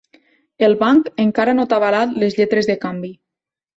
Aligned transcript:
El 0.67 0.73
banc 0.83 1.11
encara 1.25 1.55
no 1.59 1.65
t'ha 1.73 1.79
avalat 1.81 2.17
les 2.25 2.39
lletres 2.41 2.71
de 2.71 2.79
canvi. 2.87 3.13